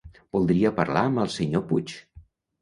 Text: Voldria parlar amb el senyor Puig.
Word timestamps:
Voldria 0.37 0.71
parlar 0.79 1.03
amb 1.09 1.21
el 1.25 1.29
senyor 1.35 1.63
Puig. 1.73 1.95